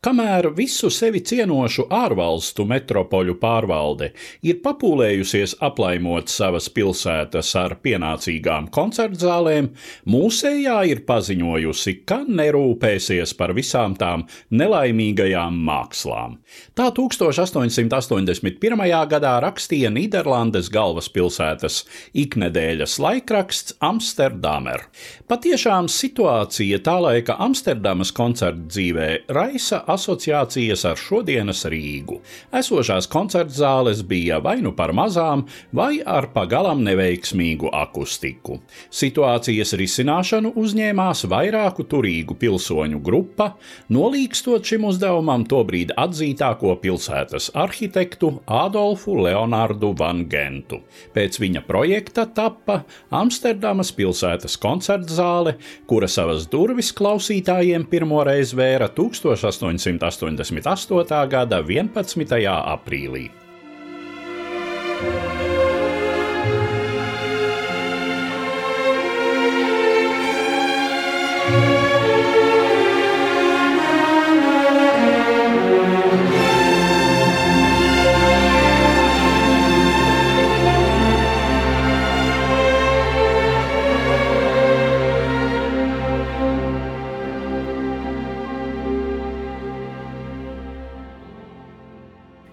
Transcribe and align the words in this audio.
Kamēr 0.00 0.46
visu 0.56 0.88
sevi 0.88 1.20
cienošu 1.20 1.84
ārvalstu 1.92 2.64
metropoļu 2.64 3.34
pārvalde 3.36 4.06
ir 4.48 4.62
papūlējusies 4.64 5.58
aplaimot 5.60 6.30
savas 6.32 6.70
pilsētas 6.72 7.50
ar 7.60 7.74
pienācīgām 7.84 8.70
koncertzālēm, 8.72 9.68
mūsējā 10.08 10.76
ir 10.88 11.02
paziņojusi, 11.04 11.94
ka 12.08 12.22
nerūpēsies 12.24 13.34
par 13.36 13.52
visām 13.58 13.98
tām 14.00 14.24
nelaimīgajām 14.48 15.58
mākslām. 15.68 16.38
Tā 16.72 16.88
1881. 16.96 18.86
gadā 19.12 19.34
rakstīja 19.44 19.92
Nīderlandes 19.92 20.72
galvaspilsētas 20.72 21.82
iknedēļas 22.24 22.96
laikraksts 23.04 23.76
Amsterdamer. 23.84 24.88
Patiešām 25.28 25.92
situācija 25.92 26.80
tā 26.88 26.96
laika 27.04 27.36
Amsterdamas 27.36 28.16
koncerta 28.16 28.64
dzīvē 28.72 29.12
raisa 29.28 29.84
asociācijas 29.92 30.84
ar 30.88 30.98
šodienas 31.00 31.64
Rīgu. 31.70 32.20
Esošās 32.56 33.08
koncerta 33.10 33.54
zāles 33.54 34.02
bija 34.06 34.40
vai 34.42 34.58
nu 34.64 34.72
par 34.76 34.92
mazām, 34.96 35.46
vai 35.72 36.00
ar 36.06 36.30
pagalam 36.34 36.82
neveiksmīgu 36.86 37.70
akustiku. 37.74 38.60
Situācijas 38.90 39.74
risināšanu 39.80 40.52
uzņēmās 40.60 41.24
vairāku 41.30 41.86
turīgu 41.90 42.36
pilsoņu 42.40 43.00
grupa, 43.04 43.52
nolīgstot 43.92 44.66
šim 44.66 44.86
uzdevumam 44.90 45.46
tobrīd 45.50 45.94
atzītāko 45.98 46.76
pilsētas 46.82 47.50
arhitektu 47.58 48.32
Adolfu 48.46 49.16
Leonardu 49.24 49.92
Van 49.98 50.24
Gentu. 50.30 50.80
Pēc 51.14 51.40
viņa 51.42 51.64
projekta 51.66 52.26
tappa 52.26 52.80
Amsterdamas 53.14 53.92
pilsētas 53.96 54.56
koncerta 54.60 55.14
zāle, 55.14 55.56
kura 55.90 56.08
savas 56.10 56.46
durvis 56.50 56.92
klausītājiem 56.96 57.86
pirmoreiz 57.90 58.54
vēra 58.56 58.90
1800. 58.96 59.79
1988. 59.80 61.26
gada 61.32 61.62
11. 61.64 62.44
aprīlī. 62.76 63.30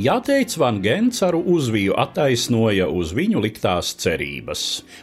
Jāteic, 0.00 0.54
Van 0.56 0.78
Gens 0.80 1.18
ar 1.26 1.36
uzviju 1.36 1.92
attaisnoja 2.00 2.86
uz 2.88 3.10
viņu 3.12 3.42
liktās 3.44 3.90
cerības. 4.00 4.62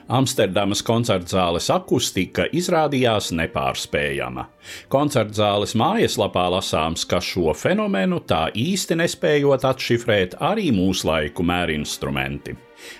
Amsterdamas 0.10 0.82
koncertzāles 0.88 1.68
akustika 1.70 2.48
izrādījās 2.50 3.30
nepārspējama. 3.38 4.48
Koncertzāles 4.90 5.76
mājaslapā 5.78 6.48
lasāms, 6.56 7.06
ka 7.06 7.22
šo 7.22 7.54
fenomenu 7.54 8.24
tā 8.26 8.48
īsti 8.58 8.98
nespējot 9.04 9.68
atšifrēt 9.70 10.40
arī 10.42 10.72
mūslaiku 10.74 11.46
mērinstrumenti. 11.46 12.58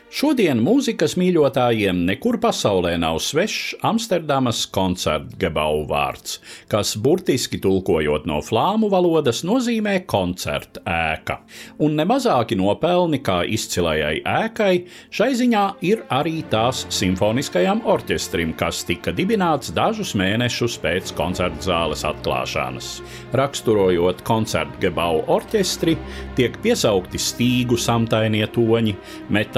Šodien 0.08 0.62
mūzikas 0.64 1.18
mīļotājiem 1.20 1.98
nekur 2.08 2.38
pasaulē 2.40 2.94
nav 2.98 3.18
svešs 3.20 3.76
Amsterdamas 3.86 4.62
koncertgebau 4.72 5.82
vārds, 5.90 6.38
kas 6.72 6.94
burtiski 6.96 7.60
tulkojot 7.62 8.24
no 8.30 8.38
flāmu 8.42 8.88
valodas 8.90 9.44
nozīmē 9.46 9.98
koncerta 10.08 10.80
ēka. 10.88 11.36
Un 11.84 12.00
nemazāki 12.00 12.56
nopelni 12.56 13.20
kā 13.20 13.42
izcilajai 13.58 14.22
ēkai 14.24 14.72
šai 15.12 15.30
ziņā 15.42 15.66
ir 15.90 16.06
arī 16.08 16.40
tās 16.50 16.86
simfoniskajam 16.98 17.84
orķestrim, 17.84 18.56
kas 18.58 18.86
tika 18.88 19.12
dibināts 19.12 19.76
dažus 19.76 20.16
mēnešus 20.18 20.80
pēc 20.82 21.14
koncerta 21.20 21.68
zāles 21.68 22.06
atklāšanas. 22.08 22.94
Raksturojot 23.36 24.24
koncertgebau 24.26 25.26
orķestri, 25.36 25.98
tiek 26.40 26.56
piesaukti 26.64 27.20
stīgu 27.22 27.76
samtainie 27.76 28.48
toņi, 28.56 28.98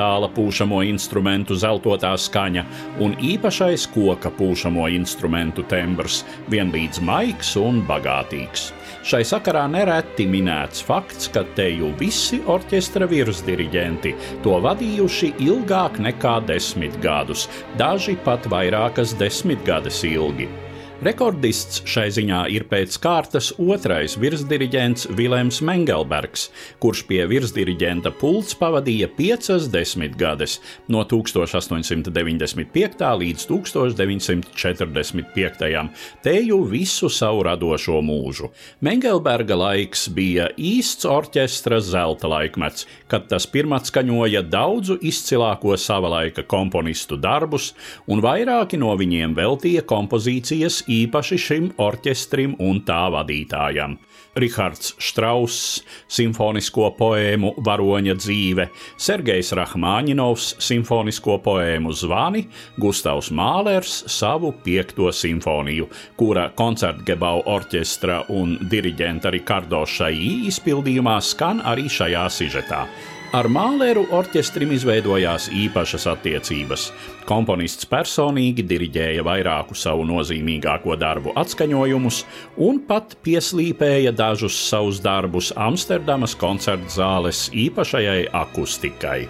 metāla 0.10 0.30
pūšamo 0.34 0.82
instrumentu 0.90 1.56
zeltotā 1.56 2.16
skaņa 2.18 2.64
un 3.00 3.14
īpašais 3.22 3.86
koka 3.94 4.32
pūšamo 4.34 4.88
instrumentu 4.90 5.64
tembrs, 5.70 6.24
vienlīdz 6.50 7.02
maigs 7.02 7.56
un 7.58 7.84
bagātīgs. 7.86 8.72
Šai 9.06 9.22
sakarā 9.24 9.68
nereti 9.70 10.26
minēts 10.26 10.82
fakts, 10.82 11.30
ka 11.30 11.44
teju 11.56 11.94
visi 12.00 12.42
orķestra 12.48 13.06
virsdiriģenti 13.10 14.16
to 14.44 14.58
vadījuši 14.66 15.36
ilgāk 15.46 16.00
nekā 16.02 16.40
desmit 16.48 16.98
gadus, 17.04 17.48
daži 17.78 18.18
pat 18.26 18.50
vairākas 18.50 19.14
desmitgades 19.20 20.04
ilgi. 20.04 20.50
Rekordists 21.00 21.80
šai 21.88 22.10
ziņā 22.12 22.42
ir 22.52 22.66
pēc 22.68 22.98
kārtas 23.00 23.56
otrais 23.56 24.20
virsdiriģents 24.20 25.08
Vilēms 25.16 25.64
Mengelbergs, 25.64 26.52
kurš 26.84 27.08
pie 27.08 27.24
virsdiriģenta 27.32 28.12
pults 28.20 28.52
pavadīja 28.60 29.08
piecas 29.16 29.72
desmitgades 29.72 30.60
no 30.92 31.08
1895. 31.08 33.00
līdz 33.22 33.46
1945. 33.48 35.88
teju 36.28 36.60
visu 36.68 37.08
savu 37.08 37.48
radošo 37.48 38.04
mūžu. 38.04 38.52
Mengelberga 38.84 39.56
laiks 39.56 40.12
bija 40.12 40.52
īsts 40.60 41.08
orķestra 41.08 41.80
zelta 41.80 42.28
laikmets, 42.28 42.84
kad 43.08 43.32
tas 43.32 43.48
pirmatskaņoja 43.48 44.44
daudzu 44.52 45.00
izcilāko 45.00 45.80
sava 45.80 46.12
laika 46.18 46.44
komponistu 46.44 47.16
darbus, 47.16 47.72
un 48.12 48.20
vairāki 48.20 48.76
no 48.84 48.92
viņiem 49.00 49.32
veltīja 49.40 49.88
kompozīcijas 49.88 50.89
īpaši 50.90 51.38
šim 51.40 51.72
orķestrim 51.80 52.56
un 52.66 52.82
tā 52.88 53.06
vadītājam. 53.14 53.98
Rihards 54.40 54.94
Strauss, 55.02 55.82
simfonisko 56.08 56.92
poēmu 56.98 57.56
Varoņa 57.66 58.16
dzīve, 58.20 58.68
Sergejs 59.00 59.52
Rahmāņinovs, 59.58 60.52
simfonisko 60.64 61.40
poēmu 61.44 61.94
Zvani, 61.98 62.46
Gustavs 62.80 63.32
Mālers 63.36 64.04
savu 64.12 64.54
piekto 64.64 65.12
simfoniju, 65.12 65.90
kura 66.20 66.50
koncertgebau 66.56 67.44
orķestra 67.50 68.24
un 68.36 68.58
diriģenta 68.72 69.34
Rikardo 69.34 69.86
Šaī 69.90 70.50
izpildījumā 70.52 71.20
skan 71.26 71.64
arī 71.66 71.90
šajā 71.92 72.28
sižetā. 72.40 72.86
Ar 73.30 73.46
Māleru 73.46 74.08
orķestrim 74.18 74.72
izveidojās 74.74 75.52
īpašas 75.54 76.08
attiecības. 76.10 76.88
Komponists 77.30 77.86
personīgi 77.86 78.64
diriģēja 78.66 79.22
vairāku 79.28 79.78
savu 79.78 80.08
nozīmīgāko 80.10 80.98
darbu 80.98 81.36
atskaņojumus 81.38 82.24
un 82.66 82.80
pat 82.90 83.14
pieslīpēja 83.22 84.16
dažus 84.18 84.58
savus 84.72 84.98
darbus 85.06 85.52
Amsterdamas 85.54 86.34
koncerta 86.42 86.90
zāles 86.96 87.44
īpašajai 87.54 88.32
akustikai. 88.34 89.28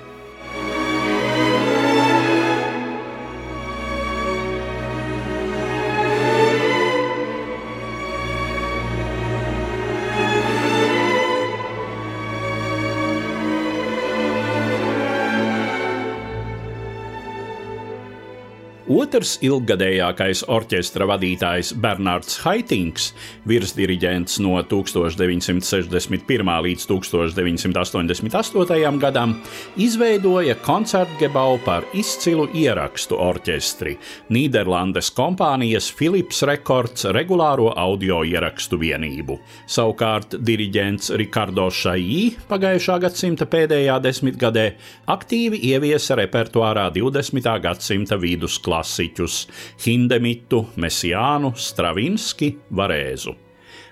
Otrs 18.90 19.36
ilggadējākais 19.46 20.40
orķestra 20.50 21.06
vadītājs 21.12 21.76
Bernards 21.78 22.40
Haitings, 22.42 23.12
virsdiriģents 23.46 24.40
no 24.42 24.56
1961. 24.66 26.50
līdz 26.66 26.88
1988. 26.90 28.98
gadam, 29.04 29.36
izveidoja 29.78 30.56
koncertgebau 30.66 31.60
par 31.68 31.86
izcilu 31.94 32.48
ierakstu 32.58 33.20
orķestri 33.22 33.94
Nīderlandes 34.34 35.14
kompānijas 35.14 35.92
Philips 35.94 36.42
Records 36.50 37.06
regulāro 37.14 37.70
audio 37.78 38.24
ierakstu 38.26 38.82
vienību. 38.82 39.38
Savukārt 39.70 40.34
diriģents 40.34 41.14
Ricardo 41.22 41.70
Šaī 41.70 42.34
pagājušā 42.50 42.98
gadsimta 43.06 43.46
pēdējā 43.54 44.02
desmitgadē 44.02 44.66
aktīvi 45.14 45.62
ieviesa 45.76 46.18
repertuārā 46.24 46.90
20. 46.98 47.54
gadsimta 47.70 48.18
vidusklasi 48.18 48.79
klasiķus 48.80 49.48
Hindemitu, 49.84 50.66
Mesijānu, 50.80 51.54
Stravinski, 51.56 52.56
Varēzu. 52.72 53.36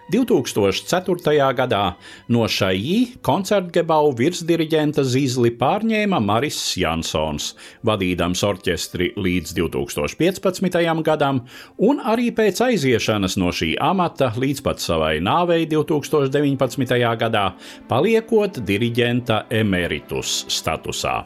2004. 0.08 1.34
gadā 1.52 1.82
no 2.32 2.46
šai 2.48 3.18
koncertgebau 3.20 4.14
virsdiriģenta 4.16 5.04
zīzli 5.04 5.52
pārņēma 5.60 6.22
Maris 6.24 6.62
Jansons, 6.80 7.50
vadīdams 7.84 8.46
orķestri 8.48 9.12
līdz 9.20 9.52
2015. 9.60 11.04
gadam, 11.04 11.44
un 11.84 12.00
arī 12.00 12.32
pēc 12.32 12.64
aiziešanas 12.70 13.36
no 13.36 13.52
šī 13.52 13.74
amata 13.84 14.32
līdz 14.40 14.64
pat 14.64 14.80
savai 14.80 15.18
nāvei 15.20 15.68
2019. 15.68 17.02
gadā, 17.20 17.50
paliekot 17.92 18.64
diriģenta 18.64 19.50
emeritus 19.52 20.46
statusā. 20.48 21.26